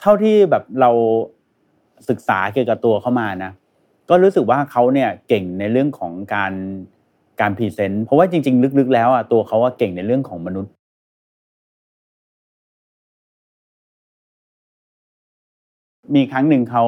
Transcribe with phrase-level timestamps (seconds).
[0.00, 0.90] เท่าที่แบบเรา
[2.08, 3.52] ศึกษาเกี่ยวกับตัวเขามานะ
[4.08, 6.52] ก็รู้สึกว่าเขาเนี่ยเก่งในเรื่องของการ
[7.40, 10.72] การ present เพราะว่าจริง ๆ ลึกๆ แล้วอะตัวเขาว่าเก่งในเรื่องของมนุษย์
[16.14, 16.84] มีครั้งหนึ่งเขา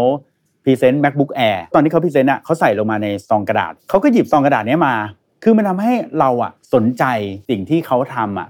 [0.64, 4.94] พรีเซนต์ macbook air ตอนที่เขา present อะเขาใส่ลงมาในซองกระดาษ เขาก็หยิบซองกระดาษนี้มา
[5.42, 7.04] คือมันทำให้เราอะสนใจ
[7.50, 8.48] สิ่งที่เขาทำอะ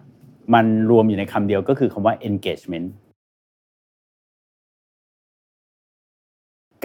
[0.55, 2.89] มันรวมอยู่ในคำเดียวก็คือคำว่า engagement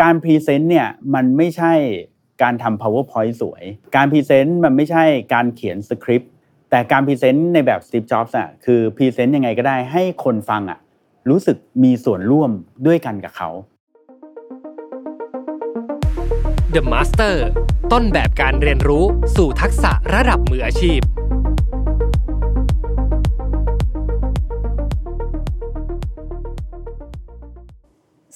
[0.02, 1.74] การ present เนี่ยมันไม่ใช่
[2.42, 3.64] การทำ PowerPoint สวย
[3.96, 6.32] การ present มันไม่ใช่การเขียนสคริปต์
[6.70, 10.80] แต่การ present ในแบบ Steve Jobs อะคือ present ยังไงก็ได้ให้คนฟังอะ
[11.30, 12.52] รู้สึกมีส่วนร่วม
[12.86, 13.50] ด้วยกันกับเขา
[16.76, 17.36] The Master
[17.92, 19.04] ต้นแบบการเรียนรู้
[19.36, 21.02] สู่ทักษะระดับมืออาชีพ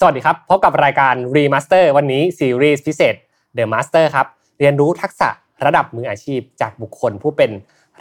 [0.03, 3.15] สวัสดีครับ พบกับรายการ Remaster วันนี้ซีรีส์พิเศษ
[3.57, 4.27] The Master ครับ
[4.59, 5.29] เรียนรู้ทักษะ
[5.65, 7.51] ระดับมืออาชีพ จากบุคคลผู้เป็น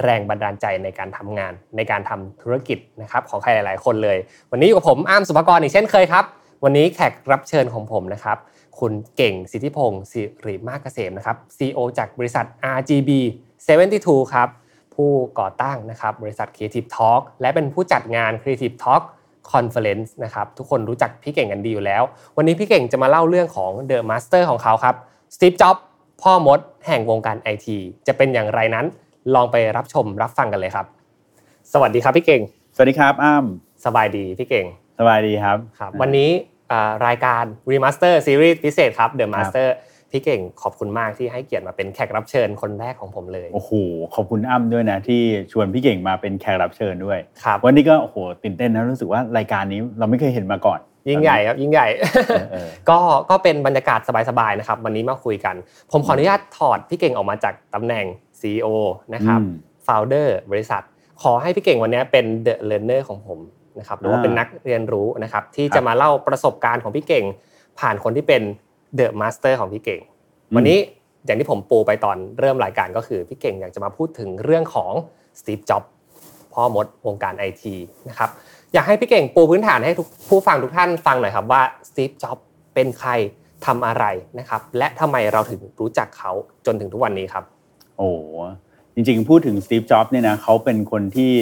[0.03, 4.19] แรงบันดาลใจในการทำงาน ในการทำธุรกิจนะครับของใครหลาย ๆ คนเลย
[4.51, 6.25] วันนี้อยู่กับผมอ้ามสุภกรอีกเช่นเคยครับ
[6.65, 8.39] วันนี้แขกรับเชิญของผมนะครับ
[8.79, 12.45] คุณเก่งสิทธิพงศ์สิริมากเกษมนะครับ CEO จากบริษัท
[12.77, 13.11] RGB
[13.77, 14.49] 72 ครับ
[14.95, 19.03] ผู้ก่อตั้งนะครับบริษัท Creative Talk และเป็นผู้จัดงาน Creative Talk
[19.53, 22.03] Conference นะครับทุกคนรู้จักพี่เก่งกันดีอยู่แล้ว
[22.37, 24.95] วันนี้พี่เก่งจะมาเล่าเรื่องของ The Master ของเขาครับ
[25.35, 25.83] Steve Jobs
[26.23, 28.87] พ่อมดแห่งวงการไอทีจะเป็นอย่างไรนั้น
[29.35, 30.87] ลองไปรับชมรับฟังกันเลยครับ
[31.73, 32.43] สวัสดีครับพี่เก่ง
[32.75, 34.67] สวัสดีครับอ้ำสบายดีพี่เก่ง
[34.99, 36.31] สบายดีครับครับ วันนี้
[36.71, 39.69] อ่ารายการ Remaster Series พิเศษครับ The Master
[40.11, 43.73] พี่เก่งขอบคุณมากที่ให้เกียรติมาเป็นแขกรับเชิญคนแรกของผมเลยโอ้โห
[44.15, 45.21] ขอบคุณอ้ำด้วยนะที่
[45.53, 52.99] ชวนพี่เก่งมาเป็นแขกรับเชิญด้วยครับวันนี้ก็โอ้โหตื่นเต้นนะรู้สึกว่ารายการนี้เราไม่เคยเห็นมาก่อน ยิ่งใหญ่ครับยิ่งใหญ่เออเออก็
[53.31, 55.55] ก็เป็นบรรยากาศสบายๆนะครับ วันนี้มาคุยกัน
[55.93, 58.05] ผมขออนุญาตถอดพี่เก่งออกมาจากตำแหน่ง
[58.41, 58.67] CEO
[59.15, 59.51] นะครับอืม
[59.87, 60.83] founder บริษัท
[61.23, 63.39] ขอให้พี่เก่งวันนี้เป็น the learner ของผม
[63.79, 67.25] นะครับหรือว่าอ่าเป็นนักเรียนรู้นะครับที่ครับจะมาเล่าประสบการณ์ของพี่เก่ง
[67.81, 68.43] ผ่านคนที่เป็น
[68.99, 70.01] the master ของพี่เก่ง
[70.51, 70.79] อืมวันนี้
[71.25, 74.93] อย่างที่ผมปูไปตอนเริ่มรายการก็คือพี่เก่งอยากจะมาพูดถึงเรื่องของ
[75.41, 75.89] Steve Jobs
[76.53, 77.75] พ่อมดวงการไอที
[78.09, 78.31] นะครับ
[78.73, 82.43] อยากให้พี่เก่งปูพื้นฐานให้ทุกผู้ฟังทุกท่านฟังหน่อยครับว่า Steve Jobs
[82.75, 83.11] เป็นใคร
[83.67, 84.05] ทำอะไร
[84.39, 86.33] นะครับ และทำไมเราถึงรู้จักเขา
[86.67, 87.45] จนถึงทุกวันนี้ครับ
[87.99, 88.19] โอ้โห
[88.95, 91.33] จริงๆ พูดถึงสตีฟจ็อบส์เนี่ยนะเขาเป็นคนที่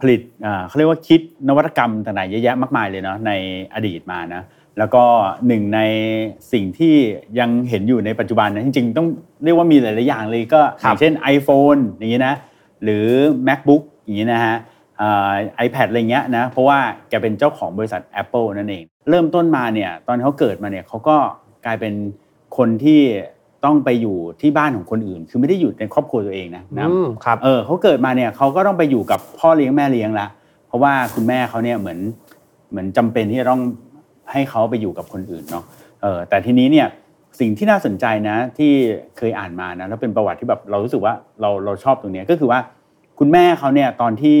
[0.00, 3.32] ผลิตอ่าเขาเรียกว่าคิดนวัตกรรมต่างๆเยอะแยะมากมายเลยเนาะใน
[3.74, 4.42] อดีตมานะ
[4.78, 5.04] แล้วก็
[5.46, 5.80] หนึ่งใน
[6.52, 6.94] สิ่งที่
[7.38, 9.08] ยังเห็นอยู่ในปัจจุบันนะจริง ๆ ต้อง
[9.44, 12.34] เรียกว่ามีหลาย ๆ อย่างเลยก็อครับย่างเช่น iPhone อย่างนี้นะ
[12.82, 13.06] หรือ
[13.48, 14.56] MacBook อย่างนี้นะฮะ
[15.56, 16.78] ไอแพดอะไรเงี้ยนะเพราะว่า
[17.08, 21.16] แกเป็นเจ้าของบริษัท Apple นั่นเอง เริ่มต้นมาเนี่ยตอนเขาเกิดมาเนี่ยเขาก็
[21.66, 21.94] กลายเป็น
[22.56, 23.00] คนที่
[23.64, 30.26] ต้องไปอยู่ที่บ้านของคนอื่น คือไม่ได้อยู่ในครอบครัวตัวเองนะนะอืมครับเออเขาเกิดมาเนี่ยเขาก็ต้องไปอยู่กับพ่อเลี้ยงแม่เลี้ยงละ
[30.66, 31.98] เพราะว่าคุณแม่เขาเนี่ยเหมือน
[32.70, 33.62] เหมือนจำเป็นที่จะต้อง
[34.32, 35.64] ให้เขาไปอยู่กับคนอื่นเนาะ
[36.02, 36.86] เออแต่ทีนี้เนี่ย
[37.40, 38.72] สิ่งที่น่าสนใจนะที่
[39.16, 42.60] เคยอ่านมานะแล้วเป็นประวัติที่แบบเรารู้สึกว่าเราเราชอบตรงเนี้ยก็คือว่า
[43.18, 44.38] คุณแม่เขาเนี่ยตอนที่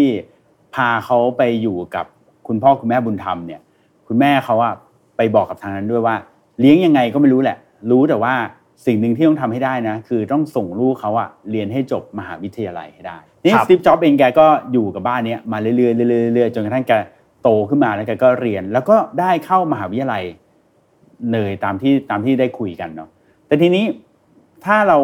[0.74, 2.06] พาเขาไปอยู่กับ
[2.48, 3.60] คุณพ่อคุณแม่บุญธรรมเนี่ย
[4.08, 4.74] คุณแม่เขาอะ
[5.16, 6.16] ไปบอกกับทางนั้นด้วยว่า
[6.60, 7.56] เลี้ยงยังไงก็ไม่รู้แหละ
[7.90, 8.34] รู้แต่ว่า
[8.86, 15.88] สิ่งหนึ่งที่ต้องทำให้ได้นะ คือต้องส่งลูกเขาอะเรียนให้จบมหาวิทยาลัยให้ได้นี่ครับสตีฟจ็อบเองแกก็อยู่กับบ้านเนี้ยมาเรื่อยๆเรื่อ
[16.30, 20.24] ยๆเรื่อยๆจนกระทั่งแกโตขึ้นมาแล้วแกก็เรียน แล้วก็ได้เข้ามหาวิทยาลัย
[21.32, 23.08] เลยตามที่ตามที่ได้คุยกันเนาะ
[23.46, 23.84] แต่ทีนี้
[24.64, 24.98] ถ้าเรา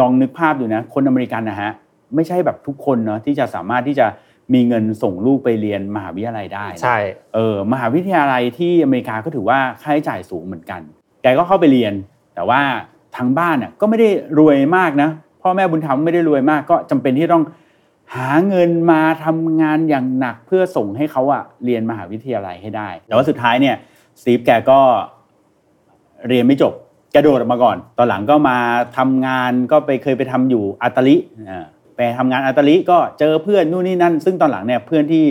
[0.00, 1.72] ลองนึกภาพดูนะ คนอเมริกันนะฮะ
[2.14, 4.06] ไม่ใช่แบบทุกคนเนาะที่จะสามารถที่จะ
[4.54, 6.98] มีเงินส่งลูกไปเรียนมหาวิทยาลัยได้นะใช่
[7.34, 10.80] เออมหาวิทยาลัยที่อเมริกาก็ถือว่าค่าใช้จ่ายสูงเหมือนกัน
[11.22, 11.92] แกก็เข้าไปเรียน
[12.34, 12.60] แต่ว่า
[13.16, 14.08] ทางบ้านน่ะก็ไม่ได้
[14.38, 15.08] รวยมากนะ
[15.42, 17.44] พ่อแม่บุญธรรมไม่ได้รวยมากก็จำเป็นที่ต้อง
[18.14, 23.76] หาเงินมาทำงานอย่างหนักเพื่อส่งให้เขาอะเรียนมหาวิทยาลัยให้ได้ แต่ว่าสุดท้ายเนี่ย
[24.20, 24.80] สตีฟแกก็
[26.28, 26.72] เรียนไม่จบ
[27.14, 28.58] กระโดดออกมาก่อน ตอนหลังก็มา
[28.98, 31.16] ทำงานก็ไปเคยไปทำอยู่ Atari
[31.48, 31.64] อ่า
[31.96, 35.24] ไปทำงาน Atari ก็เจอเพื่อนนู่นนี่นั่น ซึ่งตอนหลังเนี่ยเพื่อนที่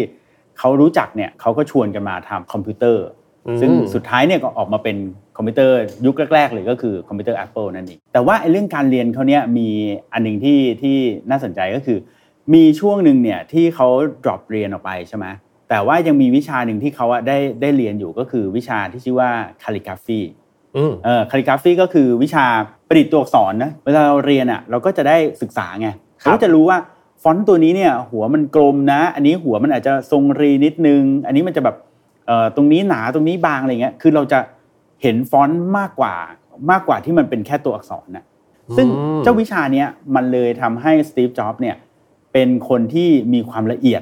[0.60, 3.06] เขารู้จักเนี่ยเขาก็ชวนกันมาทำคอมพิวเตอร์
[3.48, 4.98] อืมซึ่งสุดท้ายเนี่ยก็ออกมาเป็น
[5.38, 9.68] คอมพิวเตอร์ยุคแรกๆเลยก็คือคอมพิวเตอร์ Apple นั่นเองแต่ว่าไอ้เรื่องการเรียนเขาเนี่ยมี
[10.14, 10.98] อันหนึ่งที่ที่
[11.30, 11.98] น่าสนใจก็คือ
[12.54, 13.88] มีช่วงหนึ่งเนี่ยที่เขา
[14.24, 15.26] drop เรียนออกไปใช่ไหม
[15.70, 19.30] แต่ว่ายังมีวิชาหนึ่งที่เขาอะได้ได้เรียนอยู่ก็คือวิชาที่ชื่อว่า
[19.62, 20.22] calligraphy
[20.78, 22.46] อืมเออ calligraphy ก็คือวิชา
[22.88, 25.90] ประดิษฐ์ตัวอักษรนะเวลาเราเรียนอะเราก็จะได้ศึกษาไง
[26.24, 26.78] ครับเราก็จะรู้ว่า
[27.24, 31.76] ฟอนต์ตัวนี้เนี่ยหัวมันกลมนะ อันนี้หัวมันอาจจะทรงรีนิดนึง อันนี้มันจะแบบ
[32.28, 34.40] เอ่อตรงนี้หนาตรงนี้บางอะไรเงี้ยคือเราจะ
[35.02, 36.16] เห็นฟอนต์มากกว่า
[36.72, 38.26] มากกว่าที่มันเป็นแค่ตัวอักษรนะ
[38.78, 41.76] ซึ่งอืมเจ้าวิชาเนี้ยมันเลยทำให้สตีฟจ็อบส์เนี่ย
[42.38, 44.02] เป็นคนที่มีความละเอียด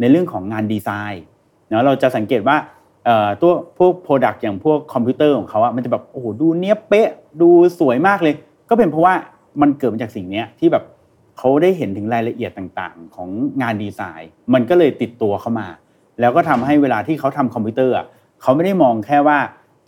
[0.00, 1.24] ในเรื่องของงานดีไซน์
[1.68, 2.56] เนาะเราจะสังเกตว่า
[3.04, 7.08] เอ่อตัวพวก product อย่างพวกคอมพิวเตอร์ของเขาอะมันจะแบบโอ้โหดูเนี้ยบเป๊ะ
[7.40, 7.48] ดู
[7.78, 8.34] สวยมากเลย
[8.68, 9.14] ก็เป็นเพราะว่า
[9.60, 10.84] มันเกิดมาจากสิ่งเนี้ยที่แบบ
[11.38, 13.28] เขาได้เห็นถึงรายละเอียดต่างๆ ของ
[13.62, 15.68] งานดีไซน์ มันก็เลยติดตัวเข้ามา
[16.20, 18.06] แล้วก็ทำให้เวลาที่เขาทำคอมพิวเตอร์อะ
[18.42, 19.38] เขาไม่ได้มองแค่ว่า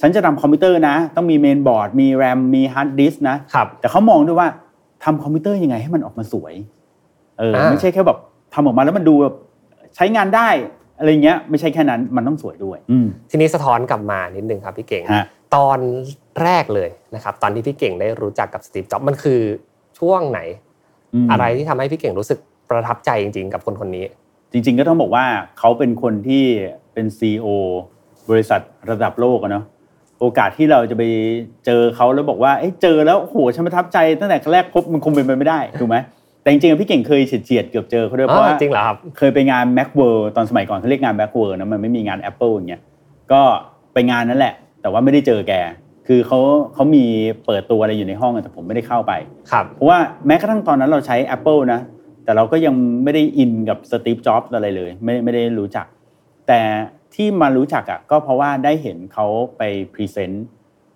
[0.01, 4.49] ฉันจะทำคอมพิวเตอร์นะ ต้องมีเมนบอร์ดมีแรมมีฮาร์ดดิสก์นะครับแต่เขามองด้วยว่า
[5.05, 6.55] ทำคอมพิวเตอร์ยังไงให้มันออกมาสวย
[7.39, 8.19] เอออ่าไม่ใช่แค่แบบ
[8.55, 9.35] ทำออกมาแล้วมันดูแบบ
[9.97, 10.49] ใช้งานได้
[10.99, 15.27] อะไรเงี้ยไม่ใช่แค่นั้นมันต้องสวยด้วยอืมทีนี้สะท้อนกลับมานิดนึงครับพี่เก่งฮะ
[15.57, 15.79] ตอน
[16.43, 19.41] แรกเลยนะครับตอนที่พี่เก่งได้รู้จักกับสตีฟจ็อบส์มันคือ
[19.99, 20.41] ช่วงไหน
[21.25, 22.39] มอะไรที่ทำให้พี่เก่งรู้สึก
[22.71, 24.05] ประทับใจจริง ๆ กับคนคนนี้
[24.53, 25.25] จริง ๆ ก็ต้องบอกว่า
[25.59, 26.45] เขาเป็นคนที่
[26.93, 27.47] เป็นซีอ
[28.31, 28.61] บริษัท
[28.91, 29.65] ระดับโลกอะเนาะ
[30.21, 31.03] โอกาสที่เราจะไป
[31.67, 35.97] เจอเขาแล้วบอกว่าเอ้ยเจอแล้วโอ้โหฉันประทับใจตั้งแต่แรกพบมันคงเป็นไปไม่ได้ถูกไหม
[36.45, 42.83] แต่จริงๆพี่เก่งเคยเฉียดๆเกือบเจอเขาด้วยเพราะว่าอ๋อจริงเหรอครับเคยไปงาน Mac World ตอนสมัยก่อนเขาเรียกงาน Mac World นะมันไม่มีงาน Apple อย่างเงี้ย
[43.33, 43.43] ก็
[43.93, 45.53] ไปงานนั้นแหละ แต่ว่าไม่ได้เจอแก
[46.07, 46.39] คือเขา
[46.75, 47.05] เขามี
[47.47, 49.13] เปิดตัวอะไรอยู่ในห้องอะแต่ผมไม่ได้เข้าไป
[49.51, 51.81] ครับเพราะว่าแม้กระทั่งตอนนั้นเราใช้ Apple นะ
[52.25, 52.75] แต่เราก็ยัง
[53.05, 55.87] ไม่ได้ in กับ Steve Jobs อะไรเลย ไม่ไม่ได้รู้จัก
[56.49, 56.61] แต่
[57.15, 59.27] ที่มารู้จักอะก็เพราะว่าได้เห็นเขา
[59.59, 60.47] ไป present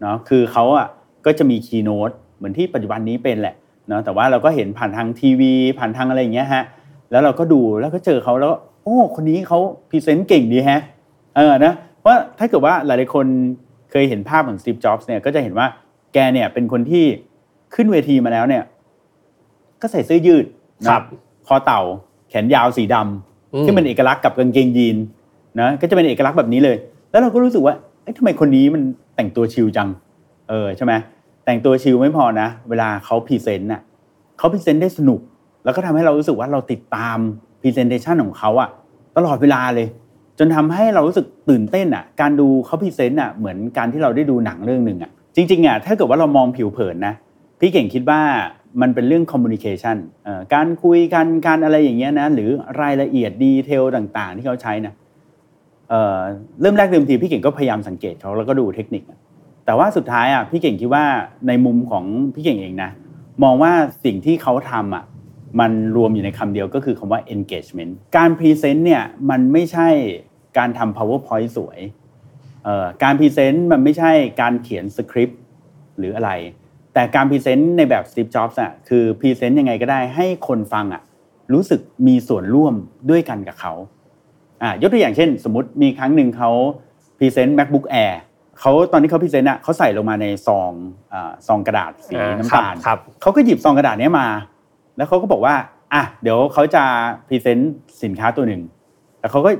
[0.00, 0.88] เนาะคือเขาอะ
[1.26, 3.54] ก็จะมี keynote เหมือนที่ปัจจุบันนี้เป็นแหละ
[3.88, 6.62] เนาะแต่ว่าเราก็เห็นผ่านทางทีวี ผ่านทางอะไรอย่างเงี้ยฮะ
[7.10, 9.58] แล้วเราก็ดูแล้วก็เจอเขาแล้วก็โอ้คนนี้เขา
[9.90, 10.82] พรีเซนต์เก่งดีแฮะ
[11.36, 13.26] เออนะเพราะถ้าเกิดว่าหลายๆคน
[13.90, 15.66] เคยเห็นภาพของสตีฟจ็อบส์เนี่ยก็จะเห็นว่า
[16.12, 17.04] แกเนี่ยเป็นคนที่
[17.74, 18.62] ขึ้นเวทีมาแล้วเนี่ย
[19.80, 20.44] ก็ใส่เสื้อยืด
[20.82, 21.04] นะครับ
[21.46, 21.80] คอเต่า
[22.30, 24.96] แขนยาวสีดำอืมที่เป็นเอกลักษณ์กับกางเกงยีน
[25.60, 26.76] นะก็จะเป็นเอกลักษณ์แบบนี้เลย
[27.10, 28.82] แล้วเราก็รู้สึกว่าเอ๊ะทำไมคนนี้มัน
[29.16, 29.88] แต่งตัวชิลจัง
[30.48, 30.92] เออใช่ไหม
[31.48, 33.82] แต่งตัวชิลไม่พอนะ เวลาเขาพรีเซนต์น่ะ
[34.38, 35.20] เขาพรีเซนต์ได้สนุก
[35.64, 37.18] แล้วก็ทำให้เรารู้สึกว่าเราติดตาม
[37.60, 38.68] presentation ของเขาอะ
[39.16, 39.86] ตลอดเวลาเลย
[40.38, 47.14] จนทำให้เรารู้สึกตื่นเต้นอะการดูเขาพรีเซนต์อะเหมือนการที่เราได้ดูหนังเรื่องหนึ่งอะจริงๆอะถ้าเกิดว่าเรามองผิวเผินนะ
[47.60, 48.20] พี่เก่งคิดว่า
[48.80, 49.96] มันเป็นเรื่อง communication
[50.54, 52.50] การคุยกันการอะไรอย่างเงี้ยนะหรือ
[52.80, 54.94] รายละเอียด detail ต่างๆ ที่เขาใช้นะ
[55.88, 59.02] เริ่มแรกเดิมทีพี่เก่งก็พยายามสังเกตเขาแล้วก็ดูเทคนิค
[59.68, 61.04] แต่ว่าสุดท้ายอะพี่เก่งคิดว่า
[61.48, 62.04] ในมุมของ
[62.34, 62.90] พี่เก่งเองนะ
[63.42, 63.72] มองว่า
[64.04, 65.04] สิ่งที่เขาทำอะ
[65.60, 69.88] มันรวมอยู่ในคำเดียวก็คือคำว่า engagement การพรีเซนต์เนี่ยมันไม่ใช่
[70.58, 71.78] การทำ powerpoint สวย
[72.64, 75.40] เอ่อการพรีเซนต์มันไม่ใช่การเขียนสคริปต์
[75.98, 76.30] หรืออะไร
[76.94, 81.02] แต่การพรีเซนต์ในแบบ Steve Jobs อะคือพรีเซนต์ยังไงก็ได้ให้คนฟังอะ
[81.52, 82.74] รู้สึกมีส่วนร่วม
[83.10, 83.72] ด้วยกันกับเขา
[84.62, 86.50] อ่ายกตัวอย่างเช่น สมมติมีครั้งหนึ่งเขา
[87.18, 88.14] พรีเซนต์ MacBook Air
[88.60, 90.72] เขาตอนที่เขาพรีเซนต์อะเขาใส่ลงมาในซอง
[91.12, 94.26] อ่าซองกระดาษสีอ่าน้ำตาลครับเขาก็หยิบซองกระดาษเนี้ยมา
[94.96, 95.54] แล้วเขาก็บอกว่า
[95.94, 96.82] อะเดี๋ยวเขาจะ
[97.28, 98.62] พรีเซนต์สินค้าตัวหนึ่ง
[99.20, 99.50] แล้วเขาก็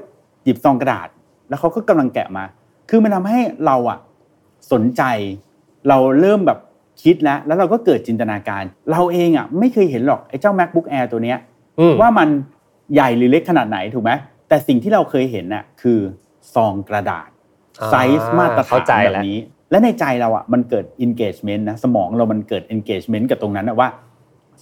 [0.45, 1.09] หยิบซองกระดาษ
[1.49, 2.45] แล้วเขาก็กำลังแกะมา
[2.91, 3.99] คือมันทำให้เราอะ
[4.73, 5.03] สนใจ
[5.89, 6.59] เราเริ่มแบบ
[7.03, 11.39] คิดแล้ว แล้วเราก็เกิดจินตนาการ เราเองอะไม่เคยเห็นหรอกไอ้เจ้า macbook air ตัวเนี้ย
[11.81, 12.29] อืมว่ามัน
[12.95, 14.11] ใหญ่หรือเล็กขนาดไหนถูกไหม
[14.49, 15.99] แต่สิ่งที่เราเคยเห็นน่ะคือ
[16.55, 17.38] ซองกระดาษอ่า
[17.91, 19.39] ไซส์มาตรฐาเข้าใจแล้ว
[19.71, 23.89] และในใจเราอะมันเกิด engagement นะสมองเรามันเกิด engagement กับตรงนั้นนะว่า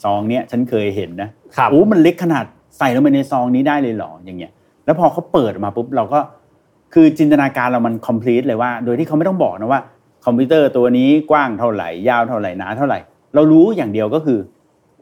[0.02, 2.44] ซองเนี้ยฉันเคยเห็นนะครับโอ้มันเล็กขนาด
[2.78, 4.52] ใส่ลงไปในซองนี้ได้เลยเหรออย่างเงี้ย
[4.84, 6.20] แล้วพอเขาเปิดออกมาปุ๊บเราก็
[6.94, 9.80] คือจินตนาการเรามัน complete เลยว่า โดยที่เขาไม่ต้องบอกนะว่า
[10.24, 12.98] คอมพิวเตอร์ตัวนี้กว้างเท่าไหร่ ยาวเท่าไหร่หนาเท่าไหร่
[13.34, 14.38] เรารู้อย่างเดียวก็คือ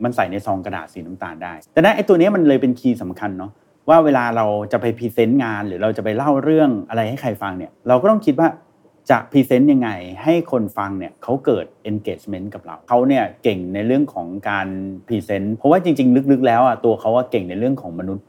[0.05, 3.51] มันใส่ในซองกระดาษสีน้ำตาลได้ ดังนั้นไอ้ตัวเนี้ยมันเลยเป็น key สำคัญเนาะ
[3.89, 8.49] ว่าเวลาเราจะไปพรีเซนต์งาน หรือเราจะไปเล่าเรื่องอะไรให้ใครฟังเนี่ยเราก็ต้องคิดว่า
[9.11, 9.91] จะพรีเซนต์ยังไง
[10.23, 14.69] ให้คนฟังเนี่ยเขาเกิด engagement กับเราเขาเนี่ยเก่งในเรื่องของการ
[15.07, 18.25] พรีเซนต์เพราะว่าจริง ๆ ลึกๆ แล้วอะตัวเขาว่าเก่งในเรื่องของมนุษย์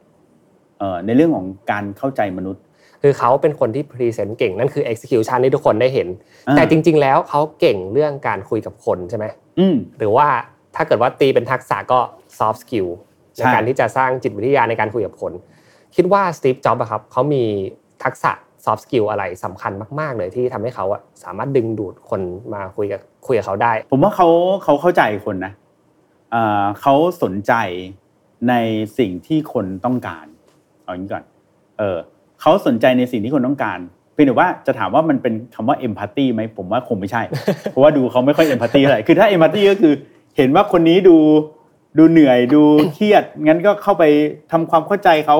[0.79, 2.61] เอ่อในเรื่องของการเข้าใจมนุษย์
[3.01, 6.07] คือเขาเป็นคนที่พรีเซนต์เก่งนั่นคือ execution ที่ทุกคนได้เห็น
[6.47, 9.25] อ่าแต่จริง ๆ แล้วเขาเก่งเรื่องการคุยกับคนใช่ไหม
[9.59, 10.27] อืมหรือว่า
[10.75, 11.99] ถ้าเกิดว่าตีเป็นทักษะก็
[12.37, 12.89] soft skill
[13.35, 15.33] ใช่ในการที่จะสร้างจิตวิทยาในการคุยกับคน
[15.95, 17.43] คิดว่าสตีฟจ็อบส์ครับเขามี
[18.03, 18.31] ทักษะ
[18.65, 22.21] soft skill อะไรสำคัญมาก ๆ เลยที่ทำให้เขาอะสามารถดึงดูดคน
[22.53, 24.27] มาคุยกับคุยกับเขาได้ ผมว่าเขา
[24.63, 25.53] เขาเข้าใจคนนะ
[26.31, 27.53] เอ่อเขาสนใจ
[28.49, 28.53] ใน
[28.97, 30.25] สิ่งที่คนต้องการ
[30.83, 31.23] เอาอย่างนี้ก่อน
[31.79, 31.97] เออ
[32.41, 33.79] เขาสนใจในสิ่งที่คนต้องการ
[34.13, 37.21] เพียงแต่ว่าจะถามว่ามันเป็นคำว่า empathy ไหมผมว่าคงไม่ใช่
[37.71, 39.93] เพราะว่าดูเขาไม่ค่อย empathy เท่าไหร่คือถ้า empathy ก็คือ
[40.37, 41.17] เห็นว่าคนนี้ดู
[41.97, 42.61] ดูเหนื่อยดู
[42.93, 44.03] เครียดงั้นก็เข้าไป
[44.51, 45.37] ทำความเข้าใจเขา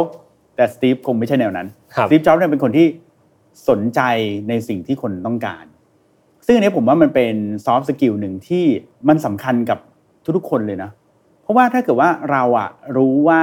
[0.55, 2.87] แต่สตีฟคงไม่ใช่แนวนั้นครับสตีฟจ็อบส์เนี่ยเป็นคนที่
[3.69, 4.01] สนใจ
[4.49, 5.65] ในสิ่งที่คนต้องการ
[6.45, 7.35] ซึ่งอันนี้ผมว่ามันเป็น
[7.65, 8.65] soft skill หนึ่งที่
[9.07, 9.79] มันสำคัญกับ
[10.37, 10.89] ทุกๆคนเลยนะ
[11.41, 13.41] เพราะว่าถ้าเกิดว่าเราอะรู้ว่า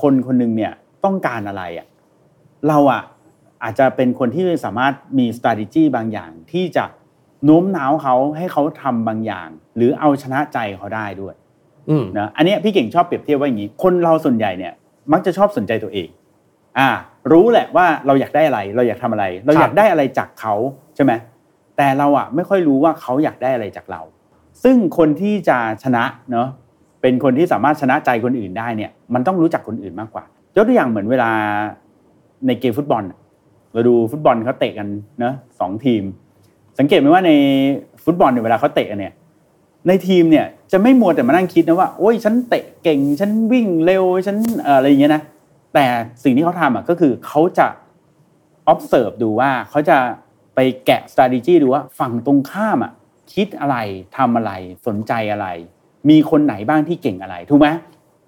[0.00, 0.72] คนคนหนึ่งเนี่ย
[1.04, 1.86] ต้องการอะไรอะ
[2.68, 3.02] เราอะ
[3.62, 6.84] อาจจะเป็นคนที่สามารถมี strategy บางอย่างที่จะ
[7.44, 11.41] โน้มน้าวเขาให้เขาทำบางอย่าง หรือเอาชนะใจเขาได้ด้วยอืม
[12.18, 14.72] นะอันนี้พี่เก่งชอบเปรียบเทียบว่าอย่างนี้ คนเราส่วนใหญ่เนี่ย
[15.12, 16.08] มักจะชอบสนใจตัวเอง
[16.78, 16.88] อ่า
[17.32, 20.54] รู้แหละว่าเราอยากได้อะไร เราอยากทำอะไร เราอยากได้อะไรจากเขา
[20.96, 21.12] ใช่ไหม
[21.76, 24.00] แต่เราอะไม่ค่อยรู้ว่าเขาอยากได้อะไรจากเรา
[24.64, 26.48] ซึ่งคนที่จะชนะเนาะ
[27.02, 30.24] เป็นคนที่สามารถชนะใจคนอื่นได้เนี่ย มันต้องรู้จักคนอื่นมากกว่า
[30.56, 31.30] ยกตัวอย่างเหมือนเวลา
[32.46, 33.02] ในเกมฟุตบอล
[33.72, 34.88] เราดูฟุตบอลเขาเตะกัน
[35.20, 36.02] เนาะสองทีม
[36.78, 37.30] สังเกตไหมว่าใน
[38.04, 39.12] ฟุตบอลเนี่ยเวลาเขาเตะกันเนี่ย
[39.88, 44.36] ในทีมเนี่ยจะไม่มัวแต่มานั่งคิดนะว่าโอ้ยฉันเตะเก่งฉันวิ่งเร็วฉัน
[44.66, 45.22] อะไรอย่างเงี้ยนะ
[45.74, 45.84] แต่
[46.24, 47.66] สิ่งที่เขาทำอะก็คือเขาจะ
[48.72, 49.96] observe ดูว่าเขาจะ
[50.54, 52.92] ไปแกะ strategy ดูว่าฝั่งตรงข้ามอะ
[53.34, 53.76] คิดอะไร
[54.16, 54.52] ทำอะไร
[54.86, 55.46] สนใจอะไร
[56.10, 57.68] มีคนไหนบ้างที่เก่งอะไรถูกไหม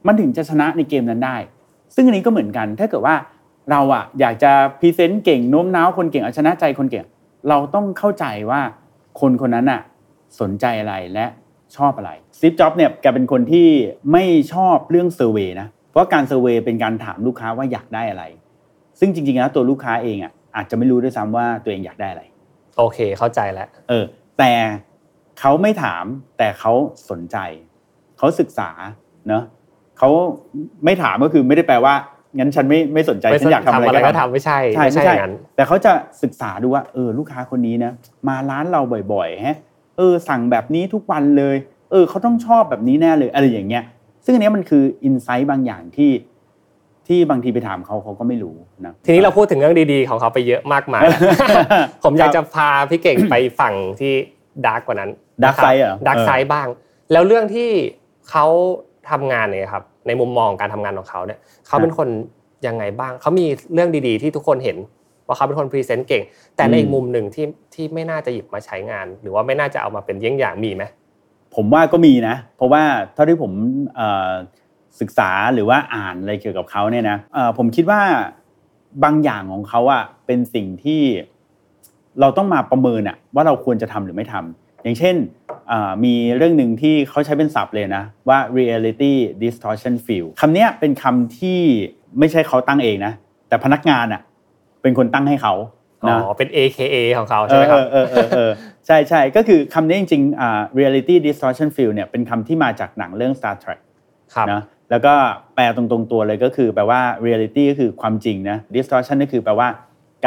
[0.06, 1.37] มันถึงจะชนะในเกมนั้นได้
[1.94, 3.16] ซึ่งอันนี้ก็เหมือนกันถ้าเกิดว่า
[3.70, 7.04] เราอะอยากจะพรีเซนต์เก่งโน้มน้าวคนเก่งเอาชนะใจคนเก่ง
[7.49, 8.61] เราต้องเข้าใจว่า
[9.20, 9.80] คนคนนั้นอะ
[10.40, 11.26] สนใจอะไรและ
[11.76, 13.69] ชอบอะไรสตีฟจ็อบส์เนี่ยแกเป็นคนที่
[14.12, 18.25] ไม่ชอบเรื่องเซอร์เวยนะเพราะการเซอร์เวยเป็นการถามลูกค้าว่าอยากได้อะไร
[19.00, 22.23] ซึ่งจริงๆแล้วตัวลูกค้าเองอะอาจจะไม่รู้ด้วยซ้ำว่าตัวเองอยากได้อะไร
[22.78, 24.04] โอเคเข้าใจแล้วเออ
[24.38, 24.52] แต่
[25.40, 26.04] เขาไม่ถาม
[26.38, 26.73] แต่เขา
[27.11, 27.37] สนใจ
[28.19, 28.71] เขาศึกษา
[29.28, 29.45] เนอะ
[29.99, 30.09] เขา
[30.85, 31.95] ไม่ถามก็คือไม่ได้แปลว่า
[32.38, 37.93] งั้นฉันไม่ไม่สนใจไม่ฉันอยากทำอะไรอะไรก็ก็ทำทำไม่ใช่ใช่ไม่ใช่ไม่อใช่ย่างนั้นแต่เขาจะศึกษาดูว่าเออลูกค้าคนนี้นะ
[38.28, 38.81] มาร้านเรา
[39.12, 39.59] บ่อยๆฮะ
[39.96, 41.56] เออสั่งแบบนี้ทุกวันเลย
[41.90, 43.84] เออเขาต้องชอบแบบนี้แน่เลยอะไรอย่างเงี้ย
[44.24, 46.12] ซึ่งอันเนี้ยมันคือ insight บางอย่างที่
[47.06, 51.20] ที่บางทีไปถามเขาเขาก็ไม่รู้นะทีนี้เราพูดถึงเรื่องดีๆของเขาไปเยอะมากมายแล้ว
[52.04, 54.12] ผมอยากจะพาพี่เก่งไปฝั่งที่
[54.66, 55.10] dark กว่านั้น
[55.44, 56.66] dark side เหรอ dark side บ้าง
[57.12, 57.70] แล้วเรื่องที่
[58.30, 58.46] เขา
[59.10, 62.08] ทำงานเนี่ยครับ ในมุมมองการทำงานของเขาเนี่ยเขาเป็นคน
[62.66, 64.76] ยังไงบ้างเขามีเรื่องดีๆ ที่ทุกคนเห็น
[65.26, 66.23] ว่าเขาเป็นคนพรีเซนต์เก่ง
[66.57, 70.85] แต่ในอีกมุมหนึ่งที่ที่ไม่น่าจะหยิบมาใช้งาน หรือว่าไม่น่าจะเอามาเป็นเยี่ยงอย่างมีไหม
[71.54, 72.83] ผมว่าก็มีนะ เพราะว่า
[73.14, 73.52] เท่าที่ผม
[73.97, 74.31] เอ่อ
[75.00, 78.00] ศึกษาหรือว่าอ่านอะไรเกี่ยวกับเขาเนี่ยนะเอ่อผมคิดว่า
[79.04, 81.02] บางอย่างของเขาอะเป็นสิ่งที่
[82.21, 85.16] เราต้องมาประเมินอะว่าเราควรจะทำหรือไม่ทำอย่างเช่น
[85.69, 89.12] เอ่อมีเรื่องหนึ่งที่เขาใช้เป็นศัพท์เลยนะ ว่า reality
[89.43, 91.61] distortion field คำเนี้ยเป็นคำที่
[92.19, 93.12] ไม่ใช่เขาตั้งเองนะ
[93.49, 94.21] แต่พนักงานอะ
[94.85, 95.55] เป็นคนตั้งให้เขา
[96.05, 98.50] อ๋นะอเป็น AKA ของเขาใช่ไหมครับเออเออเออเออ
[98.87, 103.81] ใช่ใช่ก็คือคำนี้จริงๆอ่า reality distortion field เนี่ยเป็นคำที่มาจากหนังเรื่อง Star Trek
[104.35, 105.14] ครับนะแล้วก็
[105.55, 109.69] แปลตรงๆตัวเลยก็คือแปลว่า reality ก็คือความจริงนะ distortion ก็คือแปลว่า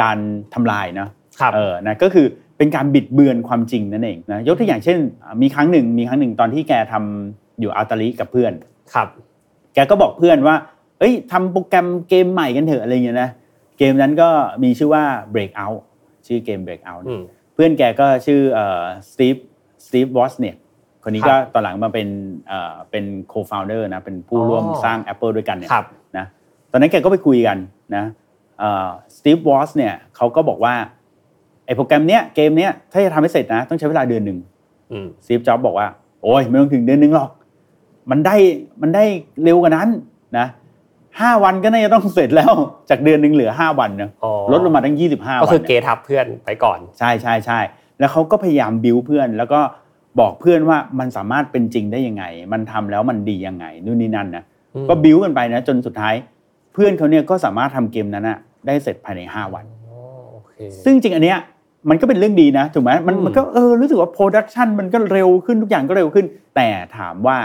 [0.00, 0.18] การ
[0.54, 1.08] ทำลายนะ
[1.40, 2.26] ครับเออนะก็คือ
[2.58, 6.94] เป็นการบิดเบือนความจริงนั่นเองนะยกตัวอย่างเช่นอ่ามีครั้งหนึ่งมีครั้งหนึ่งตอนที่แกท
[7.28, 8.52] ทำอยู่ Atari กับเพื่อน
[8.94, 9.08] ครับ
[9.74, 10.56] แกก็บอกเพื่อนว่า
[10.98, 13.30] เอ้ยทำโปรแกรมเกมใหม่กันเถอะอะไรเงี้ยนะ
[13.78, 14.28] เกมนั้นก็
[14.62, 15.04] มีชื่อว่า
[15.34, 15.78] breakout
[16.26, 17.22] ชื่อเกม breakout อืม
[17.54, 19.36] เพื่อนแกก็ชื่อเอ่อสตีฟ
[19.86, 20.56] สตีฟวอสเนี่ย
[21.02, 22.08] คนนี้ครับก็ตอนหลังมาเป็น
[22.48, 25.86] เอ่อเป็น co-founder นะเป็นผู้อ๋อร่วมสร้าง Apple ด้วยกันเนี่ยครับ
[26.18, 26.26] นะ
[26.70, 27.58] ตอนนั้นแกก็ไปคุยกัน
[27.96, 28.04] นะ
[29.16, 30.74] สตีฟวอสเนี่ยเขาก็บอกว่า
[31.66, 34.38] ไอ้โปรแกรมเนี้ยเกมเนี้ยถ้าจะทำให้เสร็จนะต้องใช้เวลาเดือนหนึ่ง
[34.92, 35.86] อืมสตีฟจ็อบบอกว่า
[36.22, 37.30] โอ้ยไม่ต้องถึงเดือนหนึงหรอก
[38.10, 38.36] มันได้
[38.82, 39.04] มันได้
[39.44, 39.88] เร็วกว่านั้น
[40.38, 40.46] นะ
[41.20, 42.52] ห้าวันก็น่าจะต้องเสร็จแล้ว
[42.90, 47.58] จากเดือนหนึ่งเหลือห้าวันนะอ๋อลดลงมาตั้งยี่สิบห้าวันก็คือเกนี่ยทับเพื่อนไปก่อน ใช่ใช่ใช่
[47.98, 49.60] แล้วเขาก็พยายามบิวเพื่อน แล้วก็
[50.20, 54.44] บอกเพื่อนว่ามันสามารถเป็นจริงได้ยังไง มันทำแล้วมันดียังไงนู่นนี่นั่นนะ
[54.74, 56.14] อืมก็บิวกันไปนะจนสุดท้าย
[56.72, 59.98] เพื่อนเขาเนี่ยก็สามารถทำเกมนั้นนะได้เสร็จภายในห้าวันอ๋อ
[60.32, 61.38] โอเคซึ่งจริงอันเนี้ย
[61.90, 67.38] มันก็เป็นเรื่องดีนะถูกไหมมันอืมมันก็เออรู้สึกว่า production มันก็เร็วขึ้นทุกอย่างก็เร็วขึ้น แต่ถามว่า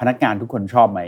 [0.00, 1.00] พนักงานทุกคนชอบไหม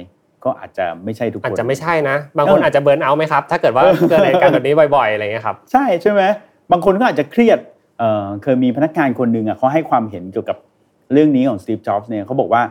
[0.45, 6.23] ก็อาจจะไม่ใช่ทุกคนอาจจะไม่ใช่นะ บางคนเออออาจจะ burn outท์ไหมครับ ถ้าเกิดว่าเออเกิดเหตุการณ์แบบนี้บ่อยๆอะไรเงี้ยครับใช่ใช่ไหม
[6.73, 7.59] บางคนก็อาจจะเครียด
[7.99, 10.57] เออเคยมีพนักงานคนหนึ่งอะเขาให้ความเห็นเกี่ยวกับ
[11.13, 12.63] เรื่องนี้ของสตีฟจ็อบส์เนี่ยเขาบอกว่า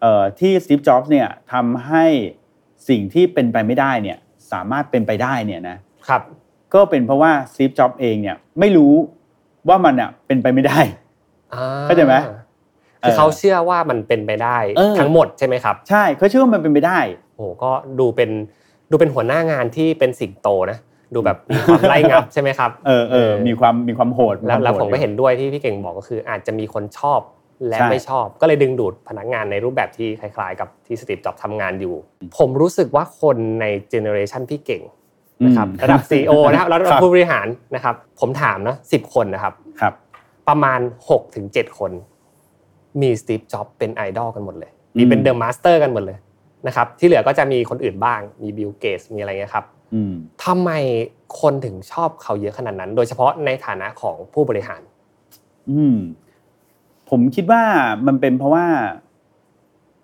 [0.00, 2.04] เอ่อที่สตีฟจ็อบส์เนี่ยทำให้
[2.88, 4.18] สิ่งที่เป็นไปไม่ได้เนี่ย
[4.52, 5.76] สามารถเป็นไปได้เนี่ยนะ
[6.08, 6.22] ครับ
[6.74, 8.94] ก็เป็นเพราะว่าสตีฟจ็อบส์เองเนี่ยไม่รู้
[9.68, 10.80] ว่ามันอะเป็นไปไม่ได้
[11.54, 12.14] อ่าเข้าใจไหม
[13.02, 16.98] คือเขาเชื่อว่ามันเป็นไปได้เออทั้งหมดใช่ไหมครับ ใช่เขาเชื่อว่ามันเป็นไปได้
[17.34, 18.30] โอ้โหก็ดูเป็น
[18.90, 20.78] ดูเป็นหัวหน้างานที่เป็นสิงโตนะ
[21.14, 27.20] ดูแบบมีความไล่งับใช่ไหมครับเออเออมีความมีความโหดแล้วแล้วคาผมโดก็เห็นด้วยที่พี่เก่งบอกก็คือ อาจจะมีคนชอบ
[27.68, 31.94] และใช่ไม่ชอบ ก็เลยดึงดูดพนักงานในรูปแบบที่คล้ายๆ กับที่สตีฟจ็อบส์ทำงานอยู่
[32.38, 34.82] ผมรู้สึกว่าคนใน generation พี่เก่ง
[35.46, 39.94] นะครับอืมระดับ CEO นะครับแล้วครับผู้บริหารนะครับ ผมถามนะสิบคนนะครับครับ
[40.48, 40.80] ประมาณ
[41.10, 41.90] 6ถึง7คน
[43.00, 46.18] มีสตีฟจ็อบเป็นไอดอลกันหมดเลย มีเป็นอืม the master กันหมดเลย
[46.66, 50.12] นะครับ ที่เหลือก็จะมีคนอื่นบ้าง มีบิลเกตมีอะไรเงี้ยครับอืม
[50.44, 50.70] ทำไม
[51.40, 54.80] คนถึงชอบเขาเยอะขนาดนั้น โดยเฉพาะในฐานะของผู้บริหาร
[55.70, 55.96] อืม
[57.10, 57.62] ผมคิดว่า
[58.06, 58.66] มันเป็นเพราะว่า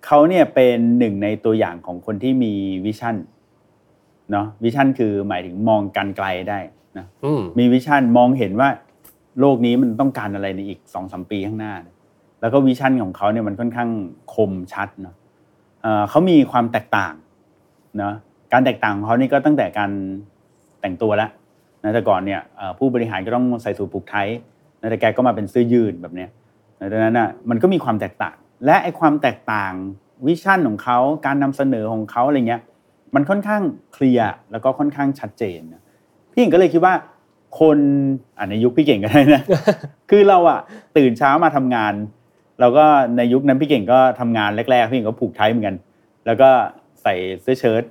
[0.06, 2.52] เขาเนี่ยเป็นหนึ่งในตัวอย่างของคนที่มี
[2.84, 3.16] vision
[4.32, 6.58] เนาะ vision คือหมายถึงมองการไกลได้
[6.98, 8.68] นะอืมมี vision มองเห็นว่า
[9.40, 11.72] โลกนี้มันต้องการอะไรในอีกสองสามปีข้างหน้า
[12.40, 13.90] แล้วก็ vision ของเขาเนี่ยมันค่อนข้าง
[14.34, 15.14] คมชัดเนาะ
[16.10, 17.14] เขามีความแตกต่าง
[17.98, 18.14] เนาะ
[18.52, 19.90] การแตกต่างของเขานี่ก็ตั้งแต่การ
[20.80, 21.30] แต่งตัวแล้ว
[21.84, 22.40] นะแต่ก่อนเนี่ย
[22.78, 24.16] ผู้บริหารก็ต้องใส่สูทผูกไท
[24.80, 26.30] นะแต่แกก็มาเป็นเสื้อยืดแบบเนี้ย
[26.80, 29.72] นะดังนั้นอะมันก็มีความแตกต่าง และไอ้ความแตกต่าง
[30.26, 32.62] วิชั่นของเขาการนำเสนอของเขาอะไรเงี้ย
[33.14, 33.62] มันค่อนข้าง
[33.92, 35.82] เคลียร์แล้วก็ค่อนข้างชัดเจนนะ
[36.30, 36.94] พี่เก่งก็เลยคิดว่า
[37.60, 37.78] คน
[38.38, 39.42] อ่าในยุคพี่เก่งก็ได้นะ
[40.10, 40.60] คือเราอะ
[40.96, 41.94] ตื่นเช้ามาทำงาน
[42.60, 42.84] เราก็
[43.16, 45.76] ในยุคนั้นพี่เก่งก็ทำงานแรกๆพี่เก่งก็ผูกไทเหมือนกัน
[46.26, 46.48] แล้วก็
[47.02, 47.82] ใส่เสื้อเชิ้ต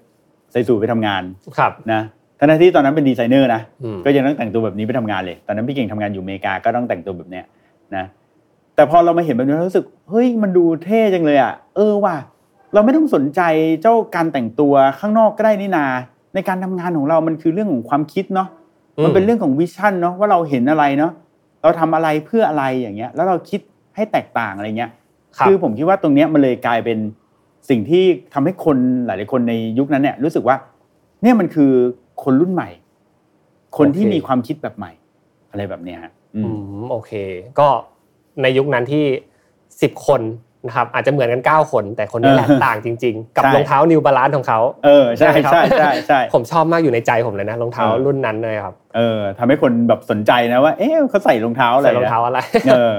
[0.51, 1.23] ใส่สูทไปทำงาน
[1.57, 2.01] ครับนะ
[2.39, 7.45] ทั้งที่ตอนนั้นเป็นดีไซเนอร์นะอืมก็ยังต้องแต่งตัวแบบนี้ไปทำงานเลยตอนนั้นพี่เก่งทำงานอยู่อเมริกาก็ต้องแต่งตัวแบบเนี้ย
[7.95, 8.05] นะ
[8.75, 12.15] แต่พอเรามาเห็นแบบนี้เรารู้สึกเฮ้ยมันดูเท่จังเลยอะเออว่ะ
[12.73, 13.41] เราไม่ต้องสนใจ
[13.81, 15.85] เจ้าการแต่งตัวข้างนอกก็ได้นี่นา
[16.33, 18.47] ในการทำงานของเรามันคือเรื่องของความคิดเนาะ
[19.03, 21.11] มันเป็นเรื่องของวิชั่นเนาะว่าเราเห็นอะไรเนาะ
[21.61, 23.61] เราทำอะไรเพื่ออะไรอย่างเงี้ย แล้วเราคิด
[23.95, 24.91] ให้แตกต่างอะไรเงี้ย
[25.37, 26.97] ครับคือผมคิดว่าตรงเนี้ยมันเลยกลายเป็น
[27.69, 30.55] สิ่งที่ทำให้คนหลาย ๆ คนในยุคนั้นเนี่ยรู้สึกว่า
[31.21, 31.71] เนี่ยมันคือ
[32.23, 32.69] คนรุ่นใหม่
[33.77, 34.91] คนที่โอเคมีความคิดแบบใหม่
[35.51, 37.11] อะไรแบบเนี้ยฮะอือืมมโอเค
[37.59, 37.67] ก็
[38.41, 39.05] ในยุคนั้นที่
[39.81, 40.21] สิบคน
[40.67, 52.95] นะครับอาจจะเหมือนกันเก้าคน แต่คนนี้แหละเออต่างจริง ๆ กับใช่รองเท้านิวบาลานของเขาเออใช่ไหมครับใช่ใช่ใช่ผมชอบมากอยู่ในใจผมเลยนะรองเท้าเออรุ่นนั้นเลยครับเออทำให้คนแบบสนใจนะว่า เอ๊ะเขาใส่รองเท้าอะไรใส่รองเท้าอะไรเออ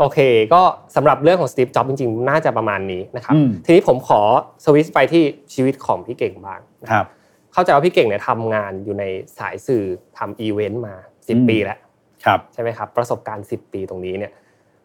[0.00, 0.18] โอเค
[0.54, 0.62] ก็
[0.96, 4.20] สำหรับเรื่องของสตีฟจ็อบจริง ๆ น่าจะประมาณนี้นะครับอืมทีนี้ผมขอ
[4.64, 7.06] สวิตช์ไปที่ชีวิตของพี่เก่งบ้างนะครับ
[7.52, 9.04] เข้าใจว่าพี่เก่งเนี่ยทำงานอยู่ใน
[9.38, 9.84] สายสื่อ
[10.18, 10.94] ทำอีเวนต์มา
[11.28, 11.78] อืม10ปีแล้ว
[12.24, 14.32] ครับใช่ไหมครับ ประสบการณ์10ปีตรงนี้เนี่ย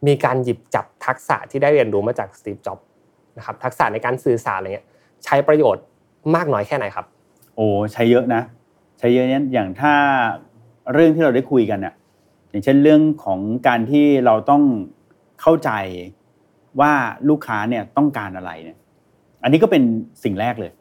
[0.07, 2.79] มีการหยิบจับทักษะที่ได้เรียนรู้มาจากสตีฟจ็อบ
[3.37, 4.87] นะครับทักษะในการสื่อสารอะไรเงี้ย
[5.25, 5.83] ใช้ประโยชน์
[6.35, 7.05] มากน้อยแค่ไหนครับ
[7.55, 8.41] โอ้ใช้เยอะนะ
[8.99, 9.93] ใช้เยอะเนี่ยอย่างถ้า
[10.93, 11.93] เรื่องที่เราได้คุยกันเนี่ย
[12.49, 14.63] อย่างเช่นเรื่องของการที่เราต้อง
[15.41, 15.69] เข้าใจ
[16.79, 16.91] ว่า
[17.29, 18.77] ลูกค้าเนี่ยต้องการอะไรเนี่ย
[19.43, 19.83] อันนี้ก็เป็น
[20.23, 20.71] สิ่งแรกเลย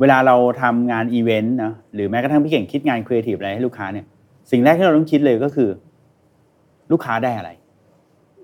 [0.00, 4.06] เวลาเราทำงานอีเวนต์นะหรือแม้กระทั่งพี่เก่งคิดงานครีเอทีฟอะไรให้ลูกค้าเนี่ย
[4.50, 5.68] สิ่งแรกที่เราต้องคิดเลยก็คือ
[6.92, 7.50] ลูกค้าได้อะไร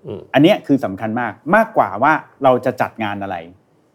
[0.06, 2.12] อืมอันเนี้ยคือสำคัญมากมากกว่าว่า
[2.44, 3.36] เราจะจัดงานอะไร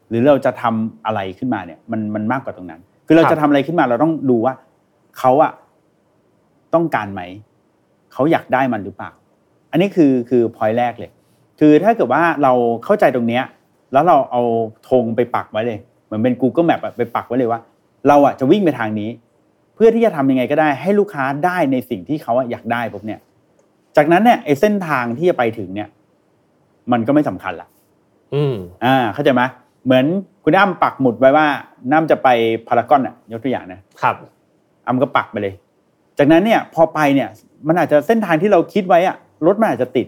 [0.09, 4.53] หรือเราจะทำอะไรขึ้นมาเนี่ย มันมันมากกว่าตรงนั้น คือเราครับจะทำอะไรขึ้นมาเราต้องดูว่า
[5.17, 5.51] เขาอะ
[6.73, 7.21] ต้องการไหม
[8.13, 9.11] เขาอยากได้มันหรือเปล่า
[9.71, 11.11] อันนี้คือคือพอยแรกเลย
[11.59, 12.53] คือถ้าเกิดว่าเรา
[12.85, 13.43] เข้าใจตรงเนี้ย
[13.93, 14.41] แล้วเราเอา
[14.89, 17.59] ธงไปปักไว้เลย เหมือนเป็น Google Map อะไปปักไว้เลยว่า
[18.07, 19.09] เราอะจะวิ่งไปทางนี้
[19.75, 23.19] เพื่อที่จะทำยังไงก็ได้ ให้ลูกค้าได้ในสิ่งที่เขาอะอยากได้ปุ๊บเนี่ย
[23.97, 25.89] จากนั้นเนี่ยไอ้เส้นทางที่จะไปถึงเนี่ย
[26.91, 27.67] มันก็ไม่สำคัญละ
[28.33, 29.41] อืมอ่า เข้าใจไหม
[29.85, 30.05] เหมือน
[30.43, 31.47] คุณอ้ำปักหมุดไว้ว่า
[31.91, 32.27] น้ำจะไป
[32.67, 34.15] พารากอนอะยกตัวอย่างนะครับ
[34.87, 35.53] อ้ำก็ปักไปเลย
[36.17, 37.29] จากนั้นเนี่ย พอไปเนี่ย
[37.67, 40.07] มันอาจจะเส้นทางที่เราคิดไว้อะรถมันอาจจะติด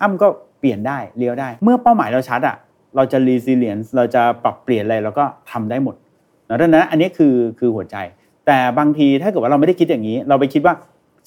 [0.00, 0.28] อ้ำก็
[0.60, 2.56] เปลี่ยนได้เลี้ยวได้ เมื่อเป้าหมายเราชัดอะ
[2.96, 5.94] เราจะ resilience เราจะปรับเปลี่ยนอะไรเราก็ทำได้หมด
[6.48, 7.96] นะดังนั้นอันนี้คือคือหัวใจ
[8.46, 10.74] แต่บางทีถ้าเกิดว่าเราไม่ได้คิดอย่างนี้ เราไปคิดว่า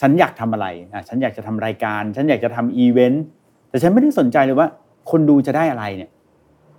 [0.01, 3.23] ฉันอยากทำอะไรอะฉันอยากจะทำรายการ ฉันอยากจะทำอีเวนต์
[3.69, 4.67] แต่ฉันไม่ได้สนใจเลยว่า
[5.11, 6.09] คนดูจะได้อะไรเนี่ย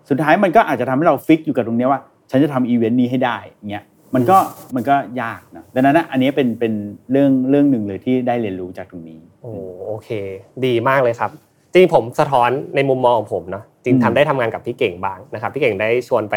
[0.08, 3.36] สุดท้ายมันก็อาจจะทำให้เรา fix อยู่กับตรงนี้ว่า ฉันจะทำอีเวนต์นี้ให้ได้
[3.70, 4.38] เงี้ยมันก็
[4.74, 6.72] มันก็ยากนะดังนั้นนะอันนี้เป็นเป็น
[7.10, 9.52] เรื่องเรื่องหนึ่งเลยที่ได้เรียนรู้จากตรงนี้โอ้
[9.86, 10.08] โอเค
[10.66, 11.30] ดีมากเลยครับ
[11.74, 16.36] จริงๆผมสะท้อนในมุมมองของผมเนาะจริงอืมทำได้ทำงานกับพี่เก่งบ้างนะครับพี่เก่งได้ชวนไป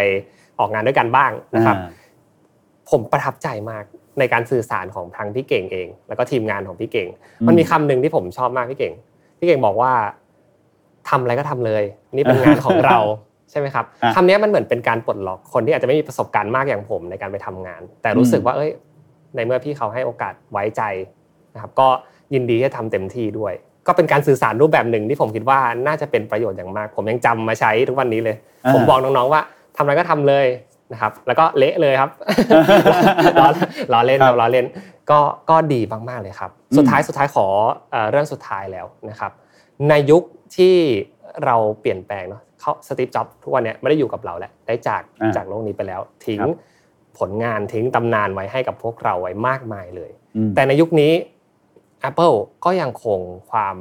[0.60, 2.06] ออกงานด้วยกันบ้างนะครับอ่า
[2.92, 3.84] ผมประทับใจมาก
[4.20, 7.08] ในการสื่อสารของทางพี่เก่งเอง แล้วก็ทีมงานของพี่เก่ง
[7.42, 8.94] อืมมันมีคำหนึ่งที่ผมชอบมากพี่เก่ง
[9.40, 9.92] พี่เก่งบอกว่า
[11.10, 11.84] ทำอะไรก็ทำเลย
[12.16, 12.98] นี่เป็นงานของเรา
[13.52, 18.72] ใช่ไหมครับอะคำนี้มันเหมือนเป็นการปลดล็อกคนที่อาจจะไม่มีประสบการณ์มากอย่างผมในการไปทำงาน แต่รู้สึกอืมว่า เอ้ย
[19.36, 20.82] ในเมื่อพี่เขาให้โอกาสไว้ใจ
[21.54, 21.88] นะครับ ก็
[22.34, 23.54] ยินดีที่จะทำเต็มที่ด้วย
[23.88, 29.42] ก็เป็นการสื่อสารรูปแบบหนึ่งที่ผมคิดว่าน่าจะเป็นประโยชน์อย่างมาก ผมยังจำมาใช้ทุกวันนี้เลยอ่าผมบอกน้องๆว่า
[29.76, 30.46] ทำอะไรก็ทำเลย
[30.92, 32.12] นะครับ แล้วก็เละเลยครับ
[33.40, 33.48] ล้อ
[33.94, 34.66] ล้อเล่นครับล้อเล่น
[35.12, 35.20] ก็
[35.50, 37.48] ก็ดีมากๆเลยครับอืมสุดท้ายสุดท้ายขอ
[37.92, 39.32] เอ่อเรื่องสุดท้ายแล้วนะครับ
[39.90, 40.24] ในยุค
[40.58, 40.76] ที่
[41.46, 46.52] เราเปลี่ยนแปลงเนาะเขาสตีฟจ็อบทุกวันเนี้ยไม่ได้อยู่กับเราแล้วได้จากอ่าจากโลกนี้ไปแล้ว ทิ้งครับ
[47.20, 51.12] ผลงานทิ้งตำนานไว้ให้กับพวกเราไว้มากมายเลยอืมแต่ในยุคนี้
[52.10, 53.20] Apple ก็ยังคง
[53.52, 53.76] ความ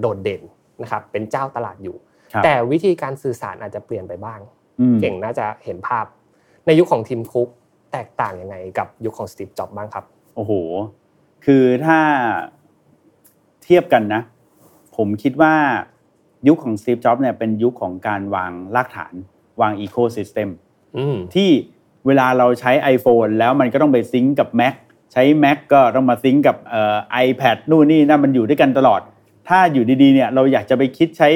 [0.00, 0.42] โดดเด่น
[0.82, 1.96] นะครับเป็นเจ้าตลาดอยู่
[2.32, 4.40] ครับแต่วิธีการสื่อสารอาจจะเปลี่ยนไปบ้าง
[4.80, 6.06] อืมเก่งน่าจะเห็นภาพ
[6.66, 7.48] ในยุคของทิมคุก
[7.92, 10.04] แตกต่างยังไงกับยุคของสตีฟจ็อบบ้างครับ
[10.36, 10.52] โอ้โห
[11.44, 11.98] คือถ้า
[13.64, 14.22] เทียบกันนะ
[14.96, 15.54] ผมคิดว่า
[16.48, 19.14] ยุคของสตีฟจ็อบเนี่ยเป็นยุคของการวางรากฐาน
[19.60, 20.48] วางอีโค y ิสเต็ม
[20.96, 21.50] อืมที่
[22.06, 24.74] เวลาเราใช้ iPhone แล้วมันก็ต้องไป sync กับ Mac
[25.14, 26.96] ใช้ Mac ก็ต้องมา sync กับเอ่อ
[27.26, 29.00] iPad นู่นนี่นั่นมันอยู่ด้วยกันตลอด
[29.48, 31.28] ถ้าอยู่ดีๆเนี่ยเราอยากจะไปคิดใช้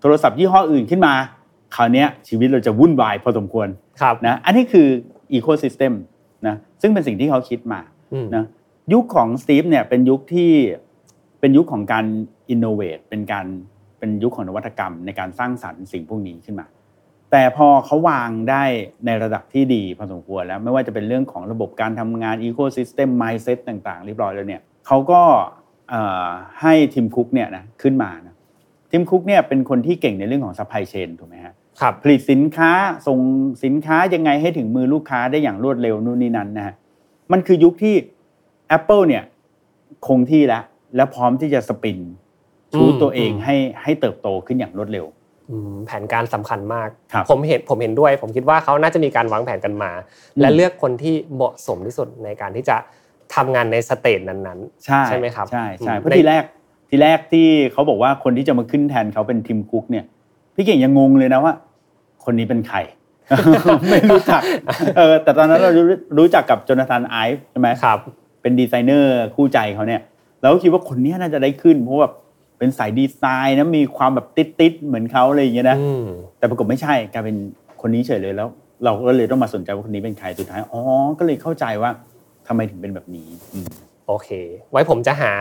[0.00, 1.14] โทรศัพท์ยี่ห้ออื่นขึ้นมา
[1.74, 3.68] คราวเนี้ยชีวิตเราจะวุ่นวายพอสมควร
[4.00, 4.86] ครับนะอันนี้คือ
[5.32, 5.92] อีโค y ิสเต็ม
[6.46, 7.80] นะซึ่งเป็นสิ่งที่เขาคิดมา
[8.12, 8.44] อืมนะ
[8.92, 10.50] ยุคของสตีฟเนี่ยเป็นยุคที่
[11.40, 12.04] เป็นยุคของการ
[12.50, 13.46] innovate เป็นการ
[13.98, 16.66] เป็นยุคของนวัตกรรมในการสร้างสรรค์สิ่งพวกนี้ขึ้นมา
[17.36, 18.64] แต่พอเขาวางได้
[19.06, 25.22] ในระดับที่ดีพอสมควรแล้ว ไม่ว่าจะเป็นเรื่องของระบบการทำงานอีโค y ิสเต็มไมซ์เซ็ตต่างๆเรียบร้อยแล้วเนี่ยเขาก็
[25.90, 26.28] เอ่อ
[26.60, 28.34] ให้ทิมคุกเนี่ยนะขึ้นมานะ
[28.90, 32.72] ทิมคุกเนี่ยเป็นคนที่เก่งในเรื่องของ supply chain ถูกไหมฮะครับผลิตสินค้า
[33.06, 33.18] ส่ง
[33.64, 36.74] สินค้ายังไงให้ถึงมือลูกค้าได้อย่างรวดเร็วนู่นนี่นั้นนะฮะ
[37.32, 37.94] มันคือยุคที่
[38.76, 39.24] Apple เนี่ย
[40.06, 40.64] คงที่แล้ว
[40.96, 41.98] และพร้อมที่จะ spin
[42.74, 45.23] ชูอืมตัวเองอืมให้ให้เติบโตขึ้นอย่างรวดเร็วอืม
[45.86, 49.90] แผนการสำคัญมากครับผมเห็นผมเห็นด้วย ผมคิดว่าเขาน่าจะมีการวางแผนกันมา
[50.36, 52.76] อืมและเลือกคนที่เหมาะสมที่สุดในการที่จะ
[53.34, 56.44] ทำงานใน stage นั้นใช่ใช่ไหมครับใช่ใช่อืมเพราะทีแรก
[56.90, 60.04] ทีแรกที่เขาบอกว่าคนที่จะมาขึ้นแทนเขาเป็นทิมคุกเนี่ย
[60.54, 61.54] พี่เก่งยังงงเลยนะว่า
[62.24, 62.78] คนนี้เป็นใคร
[63.90, 64.42] ไม่รู้จัก
[64.96, 65.84] เออแต่ตอนนั้นเรารู้
[66.18, 67.98] รู้จักกับโจนาธานไอฟ์ใช่ไหมๆครับ
[68.42, 70.00] เป็นดีไซเนอร์คู่ใจเขาเนี่ย
[70.40, 72.14] เราก็คิดว่าคนนี้น่าจะได้ขึ้นเพราะแบบ
[72.64, 74.26] เป็นสายดีไซน์นะมีความแบบ
[74.60, 76.06] ติดๆเหมือนเขาอะไรอย่างเงี้ยนะอืม
[76.38, 77.36] แต่ปรากฏไม่ใช่กลายเป็น
[77.80, 78.48] คนนี้เฉยเลยแล้ว
[78.84, 80.82] เราก็เลยต้องมาสนใจว่าคนนี้เป็นใครสุดท้ายอ๋อ
[81.18, 81.90] ก็เลยเข้าใจว่า
[82.46, 83.68] ทำไมถึงเป็นแบบนี้อืม
[84.06, 84.28] โอเค
[84.70, 85.32] ไว้ผมจะหา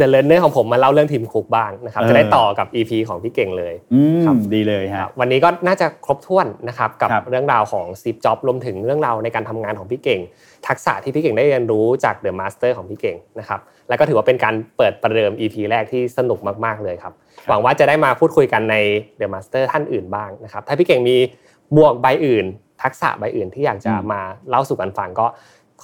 [0.00, 10.20] The Learner ของผมมาเล่าเรื่องทีมคุกบ้างนะครับเออจะได้ต่อกับ EP ของพี่เก่งเลยอืครับมดีเลยฮะวันนี้ก็น่าจะครบถ้วนนะครับกับครับเรื่องราวของ Steve Jobs รวมถึงเรื่องราวในการทำงานของพี่เก่ง
[10.68, 17.12] ทักษะที่พี่เก่งได้เรียนรู้จาก The Master ของพี่เก่งนะครับแล้วก็ถือว่าเป็นการเปิดประเดิม EP แรกที่สนุกมากๆเลยครับ
[17.48, 18.76] หวังว่าจะได้มาพูดคุยกันใน
[19.20, 21.16] The Master ท่านอื่นบ้างนะครับถ้าพี่เก่งมี
[21.76, 22.46] บวกใบอื่น
[22.82, 25.26] ทักษะใบอื่นที่อยากจะอืมมาเล่าสู่กันฟังก็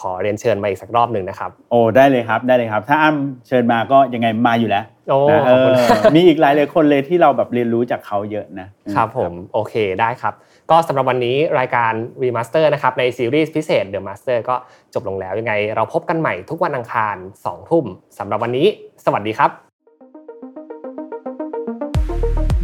[0.00, 5.50] ขอเรียนเชิญมาอีกสักรอบหนึ่งนะครับ โอ้ได้เลยครับได้เลยครับ ถ้าอ้ำเชิญมาก็ยังไงมาอยู่แล้วโอ้นะเอ
[5.90, 10.34] ขอบคุณอมีอีกหลายเลยคนเลยที่เราแบบเรียนรู้จากเขาเยอะนะครับผมโอเคได้ครับ
[10.70, 14.54] ก็สำหรับวันนี้รายการ Remaster นะครับในซีรีส์พิเศษ The Master ก็
[14.94, 17.84] จบลงแล้วยังไง เราพบกันใหม่ทุกวันอังคาร2ทุ่ม
[18.18, 18.66] สำหรับวันนี้
[19.04, 19.50] สวัสดีครับ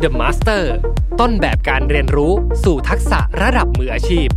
[0.02, 0.62] The Master
[1.20, 2.32] ต้นแบบการเรียนรู้
[2.64, 4.28] สู่ทักษะระดับมืออาชีพ